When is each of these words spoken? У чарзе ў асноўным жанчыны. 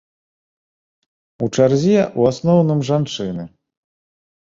У 1.45 1.49
чарзе 1.57 1.97
ў 2.05 2.21
асноўным 2.31 2.79
жанчыны. 2.89 3.43